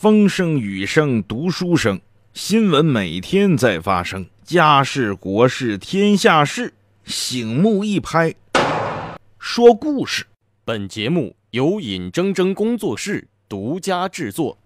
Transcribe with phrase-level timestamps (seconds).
[0.00, 2.00] 风声雨声读书声，
[2.32, 8.32] 新闻每天在发生，家事国事天下事，醒目一拍，
[9.40, 10.24] 说故事。
[10.64, 14.56] 本节目由尹铮铮工作室独家制作。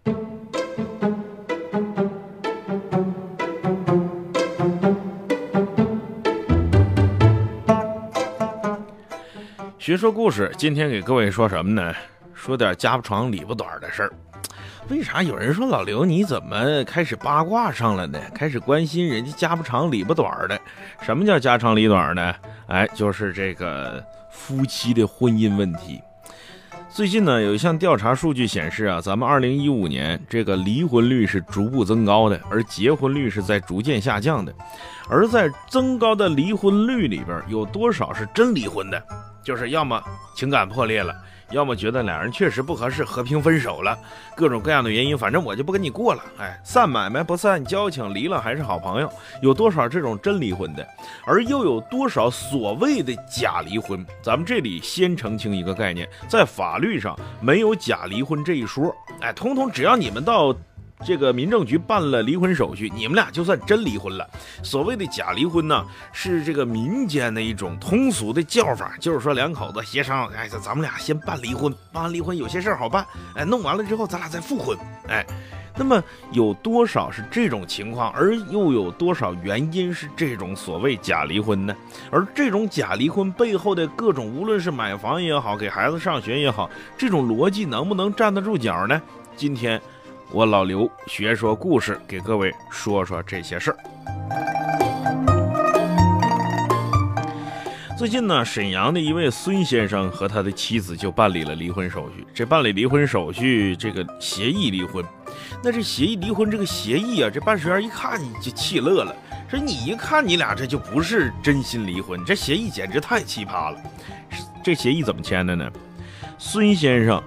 [9.79, 11.95] 学说故事，今天给各位说什么呢？
[12.35, 14.13] 说点家不长里不短的事儿。
[14.89, 18.19] 为啥有人说老刘你怎么开始八卦上了呢？
[18.35, 20.61] 开始关心人家家不长里不短的？
[21.03, 22.35] 什么叫家长里短呢？
[22.67, 26.01] 哎，就是这个夫妻的婚姻问题。
[26.91, 34.53] 最近呢，有一项调查数据显示啊，咱们二零一五年这个离婚率是逐步增高的，而结婚率是在逐渐下降的。
[35.09, 39.03] 而在增高的离婚率里边，有多少是真离婚的？
[39.43, 40.03] 就是要么
[40.37, 41.15] 情感破裂了，
[41.53, 43.97] 要么觉得俩人确实不合适，和平分手了，
[44.35, 46.23] 各种各样的原因，反正我就不跟你过了。
[46.39, 49.13] 哎，散买卖不散交情，离了还是好朋友。
[49.43, 50.87] 有多少这种真离婚的？
[51.27, 54.05] 而又有多少所谓的假离婚？
[54.23, 58.95] 咱们这里先澄清一个概念，在法律上没有假离婚这一说。
[59.21, 60.55] 哎，通通只要你们到。
[61.05, 64.29] 这个民政局办了离婚手续，你们俩就算真离婚了。
[64.63, 74.77] 所谓的假离婚呢，是这个民间的一种通俗的叫法，就是说两口子协商，哎，咱们俩先办离婚，办完离婚有些事儿好办，哎，弄完了之后咱俩再复婚，
[75.09, 75.27] 哎，
[75.77, 81.75] 那么有多少是这种情况，而又有多少原因是这种所谓假离婚呢？
[82.11, 89.01] 而这种假离婚背后的各种，无论是买房也好，给孩子上学也好，这种逻辑能不能站得住脚呢？
[89.37, 89.81] 今天。
[90.35, 93.77] 我老刘学说故事，给各位说说这些事儿。
[97.99, 102.27] 最近呢，沈阳的一位孙先生和他的妻子就办理了离婚手续。
[102.33, 105.05] 这办理离婚手续，这个协议离婚。
[105.63, 109.15] 那这协议离婚这个协议啊，这办事员一看就气乐了，
[109.51, 113.79] 说你一看你俩这就不是真心离婚，这协议简直太奇葩了。
[114.65, 115.71] 这协议怎么签的呢？
[116.39, 117.23] 孙先生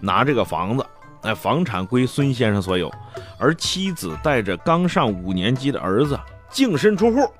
[0.00, 0.84] 拿这个房子。
[1.22, 2.90] 哎，房产归孙先生所有，
[3.38, 6.18] 而妻子带着刚上五年级的儿子
[6.50, 7.30] 净身出户，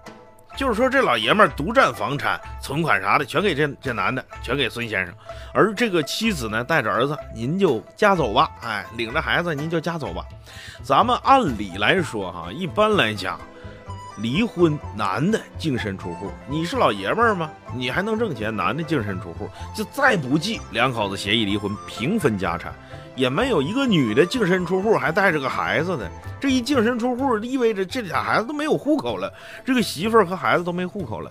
[0.57, 5.15] 就是说这老爷们儿独占房产、存款啥的，全给这这男的，全给孙先生。
[5.55, 10.25] 而这个妻子呢，带着儿子，您就家走吧，哎，领着孩子您就家走吧。
[10.83, 13.41] 咱们按理来说哈，一般来讲，
[14.19, 17.51] 离婚男的净身出户，你是老爷们儿吗？
[17.75, 22.75] 你还能挣钱，男的净身出户，就再不济两口子协议离婚，平分家产。
[23.15, 26.10] 也没有一个女的净身出户还带着个孩子的，
[26.41, 29.32] 这一净身出户意味着这俩孩子都没有户口了，
[29.65, 31.31] 这个媳妇儿和孩子都没户口了，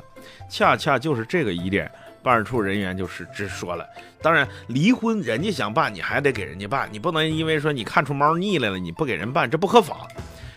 [0.49, 1.89] 恰恰就是这个疑点，
[2.21, 3.85] 办事处人员就是直说了。
[4.21, 10.07] 当然，离婚人家想办，你还得给人家办，你不能因为说你看出猫腻来了，你不给人办，这不合法。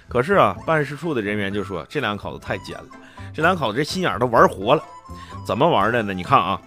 [0.09, 2.87] 可是啊，办事处的人员就说这两口子太奸了，
[3.33, 4.83] 这两口子这心眼都玩活了，
[5.47, 6.13] 怎么玩的呢？
[6.13, 6.61] 你看啊，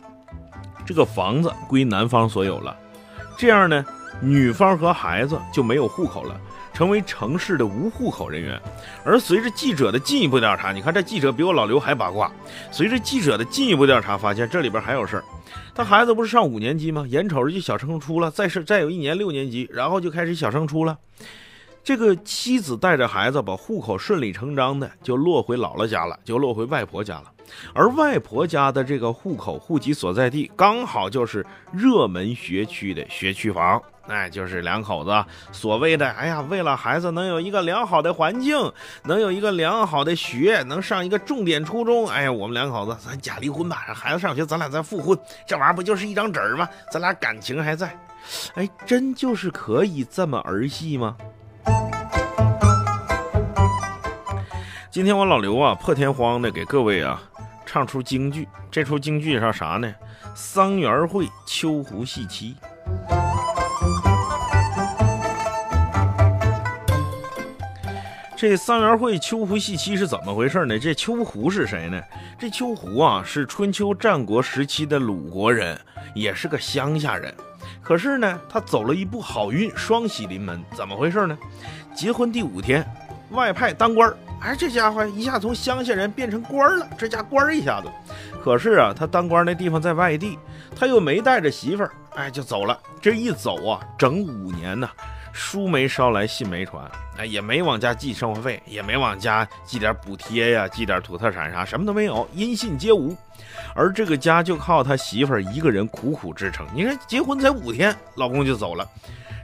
[0.86, 2.76] 这个房子归男方所有了，
[3.38, 3.86] 这样呢？
[4.22, 6.40] 女方和孩子就没有户口了，
[6.74, 8.60] 成为城市的无户口人员。
[9.04, 12.32] 而随着记者的进一步调查，你看这记者比我老刘还八卦。
[12.72, 15.24] 随着记者的进一步调查，发现这里边还有事儿。
[15.76, 17.06] 他孩子不是上五年级吗？
[17.08, 20.98] 眼瞅着就小升初了，再是再有一年六年级，然后就开始小升初了。
[21.84, 27.32] 这个妻子带着孩子把户口顺理成章的就落回姥姥家了，就落回外婆家了。
[27.74, 33.82] 而外婆家的这个户口户籍所在地，刚好就是热门学区的学区房。
[34.08, 38.72] 哎，就是两口子所谓的，哎呀，为了孩子能有一个良好的环境，
[39.04, 45.18] 能有一个良好的学，能上一个重点初中，哎呀，我们两口子咱假离婚吧，让孩子上学，咱俩再复婚，
[45.48, 46.70] 这玩意儿不就是一张纸吗？
[46.92, 47.98] 咱俩感情还在，
[48.54, 51.18] 哎，真就是可以这么儿戏吗？
[54.96, 57.22] 今天我老刘啊，破天荒的给各位啊
[57.66, 59.94] 唱出京剧，这出京剧叫啥呢？
[60.34, 62.56] 桑园会秋胡戏妻。
[68.38, 70.80] 这桑园会秋胡戏妻是怎么回事呢？
[70.80, 72.02] 这秋胡是谁呢？
[72.40, 75.78] 这秋胡啊是春秋战国时期的鲁国人，
[76.14, 77.36] 也是个乡下人。
[77.82, 80.64] 可是呢，他走了一步好运，双喜临门。
[80.74, 81.38] 怎么回事呢？
[81.94, 82.90] 结婚第五天，
[83.32, 84.16] 外派当官。
[84.46, 87.88] 哎，这家伙一下从乡下人变成官儿了，这家官儿一下子。
[88.44, 90.38] 可是啊，他当官那地方在外地，
[90.76, 92.80] 他又没带着媳妇儿，哎，就走了。
[93.02, 94.88] 这一走啊，整五年呢。
[95.34, 103.18] 书没捎来，信没传，哎，也没往家寄生活费，也没往家寄点补贴呀，寄点土特产啥，什么都没有，音信皆无。
[103.76, 106.66] 而这个家就靠他媳妇儿一个人苦苦支撑。
[106.74, 108.88] 你看，结婚才五天，老公就走了，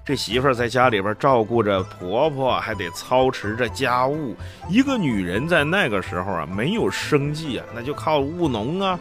[0.05, 4.33] 这媳妇儿在家里边照顾着婆婆，还得操持着家务。
[4.69, 8.97] 一个女人在那个时候啊，没有生计啊，那就靠务农啊，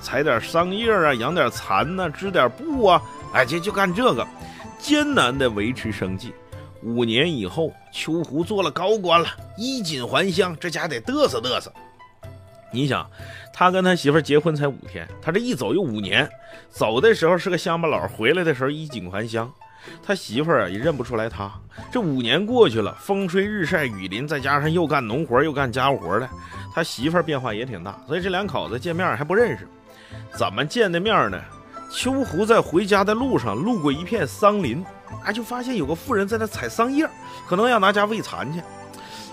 [0.00, 3.02] 采点桑叶啊，养点蚕呐，织点布啊，
[3.34, 4.26] 哎，就就干这个。
[4.78, 6.32] 艰难的维持生计，
[6.82, 9.28] 五年以后，秋胡做了高官了，
[9.58, 11.70] 衣锦还乡，这家得嘚瑟嘚瑟。
[12.72, 13.08] 你想，
[13.52, 16.28] 他跟他媳妇结婚才五天，他这一走又五年，
[16.70, 19.50] 走的时候是个乡巴佬，回来的时候衣锦还乡，
[20.02, 21.50] 他媳妇儿也认不出来他。
[21.90, 26.28] 这五年过去了，风吹日晒雨淋，再加上又干农活又干家务活的，
[26.74, 29.66] 他媳妇儿变化也挺大，所以这两口子见面还不认识，
[30.36, 31.40] 怎么见的面呢？
[31.92, 34.84] 秋胡在回家的路上路过一片桑林，
[35.24, 37.04] 哎，就发现有个妇人在那采桑叶，
[37.48, 38.60] 可能要拿家喂蚕去。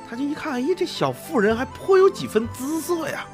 [0.10, 3.26] 他就一看，哎，这小妇人还颇有几分姿色呀。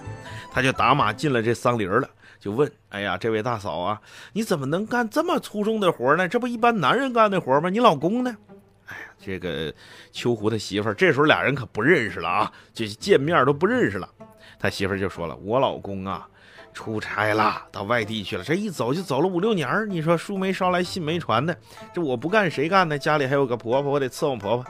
[0.51, 2.09] 他就打马进了这桑林了，
[2.39, 4.01] 就问：“哎呀，这位大嫂啊，
[4.33, 6.27] 你怎么能干这么粗重的活呢？
[6.27, 7.69] 这不一般男人干的活吗？
[7.69, 8.35] 你老公呢？”
[8.87, 9.73] 哎呀，这个
[10.11, 14.09] 秋胡他媳妇儿这时候俩人可不认识了啊，就见面都不认识了。
[14.59, 16.27] 他媳妇儿就说了：“我老公啊。”
[16.73, 18.43] 出差了，到外地去了。
[18.43, 19.87] 这一走就走了五六年。
[19.87, 21.55] 你说书没捎来，信没传的，
[21.93, 22.97] 这我不干谁干呢？
[22.97, 24.65] 家里还有个婆婆，我得伺候婆婆。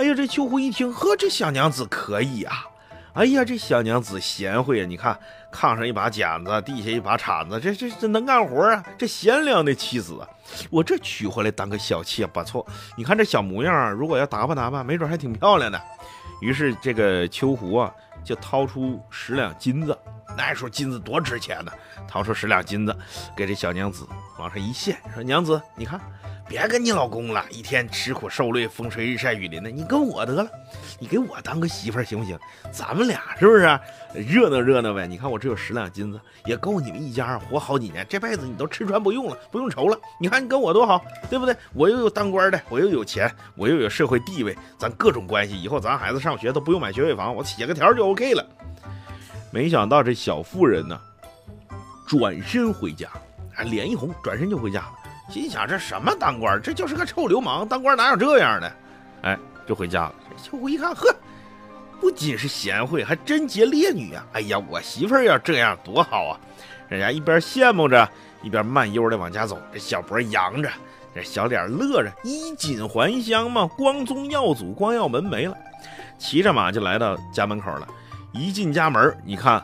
[0.00, 2.64] 哎呀，这秋胡一听，呵，这小娘子可以啊！
[3.12, 4.86] 哎呀，这小娘子贤惠啊！
[4.86, 5.14] 你看，
[5.52, 8.82] 炕上一把剪子，地下一把铲子，这这这能干活啊！
[8.96, 10.26] 这贤良的妻子啊，
[10.70, 12.66] 我这娶回来当个小妾不错。
[12.96, 15.78] 你看这小模样，如果要打扮打扮，没准还挺漂亮的。
[16.40, 17.92] 于是这个秋胡啊，
[18.24, 19.94] 就掏出十两金子。
[20.34, 21.70] 那时候金子多值钱呢，
[22.08, 22.96] 掏出十两金子，
[23.36, 24.08] 给这小娘子
[24.38, 26.00] 往上一献，说：“娘子，你看，
[26.50, 30.44] 别跟你老公了，一天吃苦受累，风吹日晒雨淋的，你跟我得了，
[30.98, 32.36] 你给我当个媳妇行不行？
[32.72, 33.78] 咱们俩是不是
[34.12, 35.06] 热闹热闹呗？
[35.06, 39.96] 你看我这有十两金子，也够你们一家活好几年，这辈子你都吃穿不用了，不用愁了。
[40.18, 41.00] 你看你跟我多好，
[41.30, 41.54] 对不对？
[41.72, 48.44] 我又有当官的，我又有钱，我又有社会地位，咱各种关系，以后咱孩子上学都不用买学位房，我写个条就 OK 了。”
[49.52, 51.00] 没想到这小妇人呢，
[52.08, 53.08] 转身回家，
[53.54, 54.94] 啊，脸一红，转身就回家了。
[55.30, 58.72] 心想：这什么当官，这就是个臭流氓，当官哪有这样的？
[59.22, 60.14] 哎，就回家了。
[60.42, 61.14] 秋姑一看，呵，
[62.00, 64.26] 不仅是贤惠，还贞洁烈女啊！
[64.32, 66.40] 哎呀，我媳妇要这样多好啊！
[66.88, 68.08] 人家一边羡慕着，
[68.42, 70.70] 一边慢悠的往家走，这小脖扬着，
[71.14, 75.56] 这小脸乐着，衣锦还乡嘛，光宗耀祖，光耀门楣了。
[76.18, 77.86] 骑着马就来到家门口了。
[78.32, 79.62] 一进家门，你看，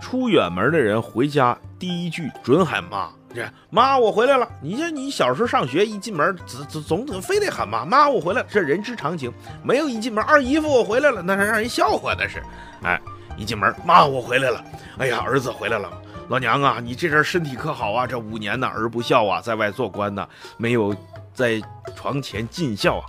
[0.00, 4.48] 出远门的人回家第一句准喊妈，这妈我回来了。
[4.60, 6.36] 你像你小时候上学，一进门
[6.68, 9.32] 总总总非得喊妈，妈我回来，这人之常情。
[9.62, 12.42] 没有一进门，二姨夫我回来了，那是让人笑话的是。
[12.82, 13.00] 哎，
[13.36, 14.64] 一进门，妈我回来了。
[14.98, 15.90] 哎呀，儿子回来了，
[16.28, 18.06] 老娘啊，你这阵身体可好啊？
[18.06, 20.26] 这五年呢，儿不孝啊，在外做官呢，
[20.56, 20.94] 没有
[21.32, 21.60] 在
[21.94, 23.04] 床前尽孝啊。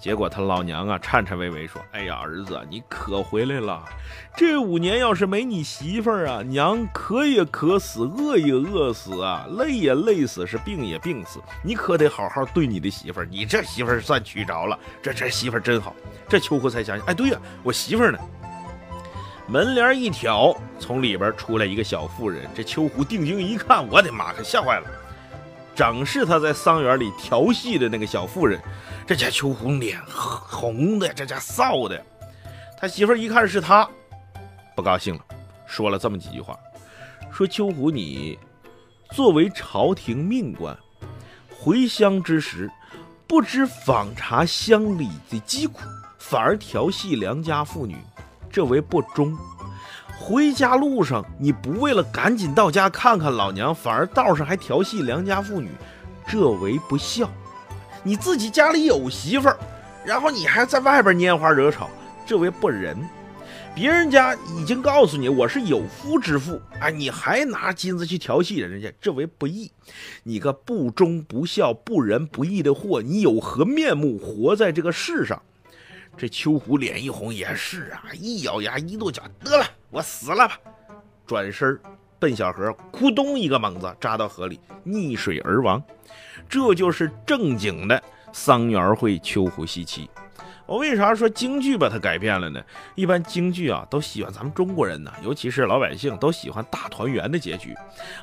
[0.00, 3.84] 结果他老娘啊，颤颤巍巍说：“哎呀，儿子，你可回来了！
[4.34, 11.38] 这五年要是没你媳妇儿啊，娘渴也渴死，饿也饿死啊，累也累死，是病也病死。
[11.62, 13.28] 你可得好好对你的媳妇儿。
[13.30, 15.94] 你这媳妇儿算娶着了，这这媳妇儿真好。”
[16.26, 18.18] 这秋胡才想起，哎，对呀，我媳妇儿呢？
[19.46, 22.48] 门帘一挑，从里边出来一个小妇人。
[22.54, 24.86] 这秋胡定睛一看，我的妈，可吓坏了！
[25.74, 28.60] 正是他在桑园里调戏的那个小妇人。
[29.06, 32.00] 这家秋胡脸红的，这家臊的。
[32.78, 33.88] 他媳妇儿一看是他，
[34.76, 35.24] 不高兴了，
[35.66, 36.58] 说了这么几句话：
[37.32, 38.38] 说秋胡，你
[39.10, 40.76] 作为朝廷命官，
[41.50, 42.70] 回乡之时，
[43.26, 45.80] 不知访查乡里的疾苦，
[46.18, 47.96] 反而调戏良家妇女，
[48.50, 49.36] 这为不忠。
[50.30, 55.68] 回家路上，你不为了赶紧到家看看老娘，反而道上还调戏良家妇女，
[56.24, 57.28] 这为不孝。
[58.04, 59.58] 你自己家里有媳妇儿，
[60.04, 61.90] 然后你还在外边拈花惹草，
[62.24, 62.96] 这为不仁。
[63.74, 69.72] 别人家已经告诉你我是有夫之妇，哎，你还拿金子去调戏人家，这为不义。
[70.22, 75.42] 你个不忠不孝不仁不义的货，你有何面目活在这个世上？
[76.16, 80.58] 这秋胡脸一红，也是啊，一咬牙一跺脚，得了，我死了吧！
[81.26, 81.80] 转身
[82.18, 85.82] 奔小河，咕咚一个猛子扎到河里，溺水而亡。
[86.48, 90.08] 这就是正经的桑园会秋胡西岐。
[90.70, 92.62] 我为啥说京剧把它改变了呢？
[92.94, 97.74] 一般京剧啊都喜欢咱们中国人呢，尤其是老百姓都喜欢大团圆的结局，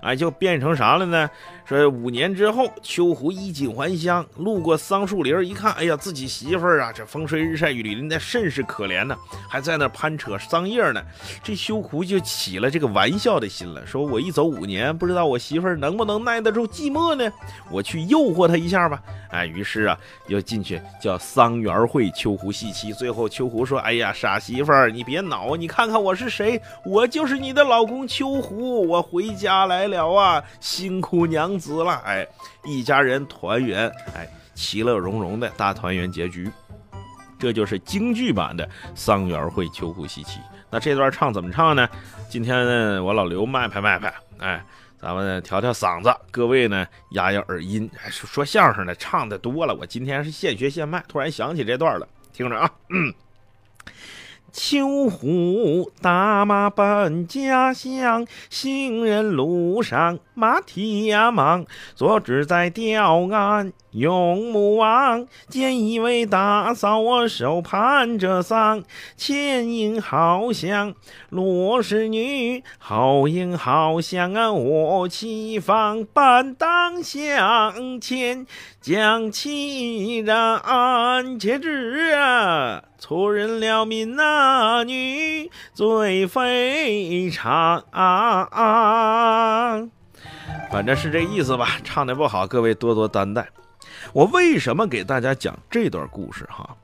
[0.01, 1.29] 哎，就变成啥了呢？
[1.65, 9.17] 说五年之后，秋胡衣锦还乡，路过桑树林一看，哎呀，自己媳妇儿啊，这风吹日晒雨淋的，甚是可怜呢，
[9.49, 11.03] 还在那攀扯桑叶呢。
[11.43, 17.29] 这秋胡就起了这个玩笑的心了，说我一走五年，不知道我媳妇儿能不能耐得住寂寞呢？
[17.69, 19.03] 我去诱惑她一下吧。
[19.31, 22.93] 哎，于是啊，又进去叫桑园会秋胡戏妻。
[22.93, 26.61] 最后秋胡说：“哎呀，傻媳妇儿，你别恼，你看看我是谁？
[26.85, 32.27] 我就是你的老公秋胡，我回家来了啊，辛苦娘子了。”哎，
[32.63, 36.51] 一家人团圆，哎，其乐融融的大团圆结局。
[37.39, 40.39] 这就是京剧版的桑园会秋胡戏妻。
[40.69, 41.89] 那这段唱怎么唱呢？
[42.29, 44.63] 今天呢，我老刘卖拍卖拍，哎。
[44.99, 47.87] 咱们调调嗓子，各位呢压压耳音。
[48.09, 52.71] 说说相声的唱的多了，我今天是现学现卖，突然想起这段了，听着啊。
[52.89, 53.13] 嗯
[54.53, 61.63] 秋胡打马奔家乡，行人路上马蹄呀忙。
[61.93, 68.83] 坐只在吊岸用目望，见一位大嫂我手攀着桑，
[69.15, 70.93] 前迎好像
[71.29, 78.45] 罗氏女，后迎好像啊我妻房，半当相牵
[78.79, 82.83] 将其然且知啊。
[82.99, 87.83] 错认了闽南女最非常，
[90.71, 91.77] 反正是这意思吧。
[91.83, 93.47] 唱的不好，各位多多担待。
[94.13, 96.45] 我为什么给大家讲这段故事？
[96.49, 96.75] 哈，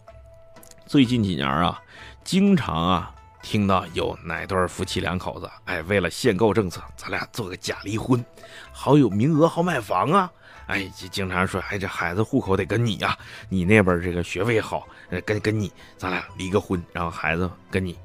[0.86, 1.82] 最近几年啊，
[2.24, 8.24] 经常啊听到有哪对夫妻两口子，哎，为了限购政策，咱俩做个假离婚，
[8.72, 10.32] 好有名额，好买房啊。
[10.68, 13.18] 哎，就经常说，哎，这孩子户口得跟你呀，
[13.50, 14.88] 你那边这个学位好，
[15.26, 17.98] 跟跟你，咱俩离个婚，然后孩子跟你，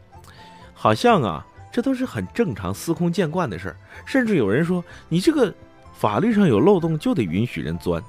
[0.74, 3.76] 好像啊，这都是很正常、司空见惯的事儿。
[4.04, 5.54] 甚至有人说，你这个
[5.94, 8.02] 法律上有漏洞，就得允许人钻。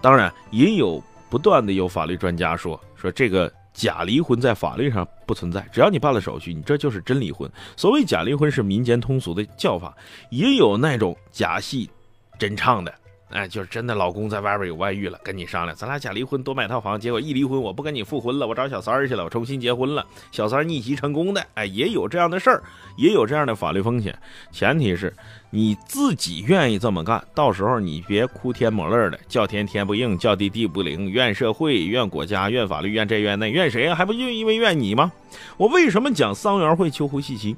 [0.00, 7.50] 当然，也有不断的有法律专家说，说这个假离婚在法律上不存在，只要你办了手续，你这就是真离婚。
[7.76, 9.96] 所谓假离婚是民间通俗的叫法，
[10.30, 11.90] 也有那种假戏
[12.38, 12.94] 真唱的。
[13.30, 16.98] 哎，就是真的，老公在外边有外遇了，跟你商量，咱俩假离婚，多买套房。
[16.98, 20.06] 结果一离婚，我不跟你复婚了，我找小三儿去了，我重新结婚了。
[20.30, 22.62] 小三儿逆袭成功的，哎，也有这样的事儿，
[22.96, 24.16] 也有这样的法律风险。
[24.52, 25.12] 前提是
[25.50, 33.94] 你自己愿意这么干，到时候你别哭天抹泪的，叫天天不应，叫地地不灵，怨社会，怨国家，怨法律，怨这怨那，怨谁啊？
[33.96, 35.10] 还不就因为怨你吗？
[35.56, 37.56] 我为什么讲桑园会秋胡戏妻？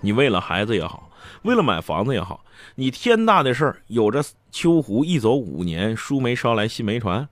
[0.00, 1.10] 你为了孩子也好。
[1.42, 2.44] 为了买房子也好，
[2.76, 7.28] 你天大的事儿有着秋胡一走五年，书没捎来信没传，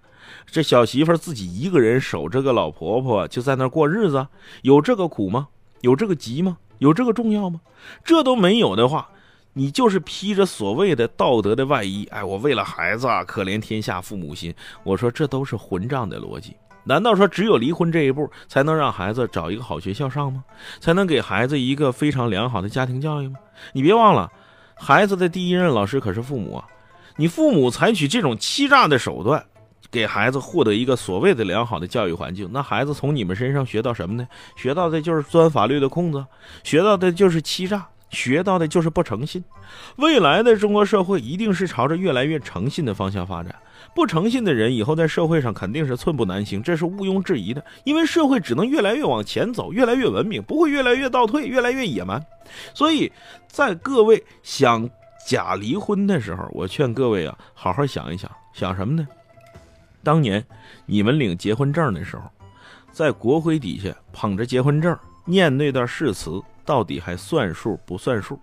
[0.46, 4.26] 这小媳妇自己一个人守着个老婆婆就在那过日子，
[4.62, 5.48] 有这个苦吗？
[5.80, 6.58] 有这个急吗？
[6.78, 7.60] 有这个重要吗？
[8.04, 9.08] 这都没有的话，
[9.52, 14.54] 你就是披着所谓的道德的外衣，哎，我为了孩子啊，可怜天下父母心。
[14.82, 16.56] 我说这都是混账的逻辑。
[16.84, 20.44] 难道说只有离婚这一步才能让孩子找一个好学校上吗？
[20.80, 23.38] 才能给孩子一个非常良好的家庭教育吗？
[23.72, 24.30] 你别忘了，
[24.74, 26.64] 孩子的第一任老师可是父母啊！
[27.16, 29.42] 你父母采取这种欺诈的手段，
[29.90, 34.26] 给孩子获得一个所谓的良好的教育环境，那孩子从你们身上学到什么呢？
[34.56, 36.24] 学到的就是钻法律的空子，
[36.64, 37.86] 学到的就是欺诈。
[38.10, 39.42] 学到的就是不诚信，
[39.96, 43.54] 未来的中国社会一定是朝着越来越诚信的方向发展。
[43.94, 47.64] 不诚信的人以后在社会上肯定是寸步难行，这是毋庸置疑的。
[47.84, 52.24] 因为社会只能越来越往前走，越来越文明，不会越来越倒退，越来越野蛮。
[52.72, 53.10] 所以
[53.46, 54.88] 在各位想
[55.26, 59.06] 假离婚的时候，我劝各位啊，好好想一想，想什么呢？
[60.02, 60.44] 当年
[60.86, 62.22] 你们领结婚证的时候，
[62.90, 66.42] 在国徽底下捧着结婚证，念那段誓词。
[66.64, 68.40] 到底还算数不算数？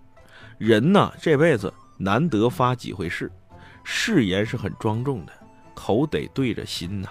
[0.58, 3.30] 人呢，这辈子难得发几回誓，
[3.82, 5.32] 誓言是很庄重的，
[5.74, 7.08] 口得对着心呐。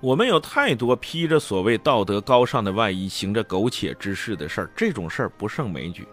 [0.00, 6.06] 我们有太多披着所谓道德高尚的外衣，行着苟且之事的事儿，这种事儿不胜枚举。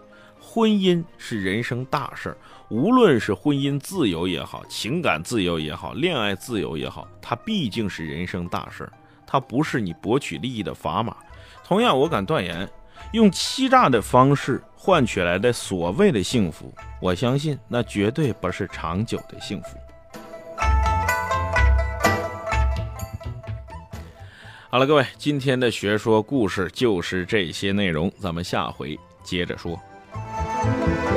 [0.52, 2.36] 婚姻是人生大事儿，
[2.70, 8.92] 无论是婚姻自由也好，情感自由也好，恋爱自由也好，它毕竟是人生大事儿，
[9.24, 11.16] 它不是你博取利益的砝码。
[11.62, 12.68] 同样，我敢断言，
[13.12, 19.78] 用欺诈的方式换取来的所谓的幸福，我相信那绝对不是长久的幸福。
[24.68, 29.80] 好了，各位，今天的学说故事就是这些内容，咱们下回接着说。
[30.62, 31.09] Thank you.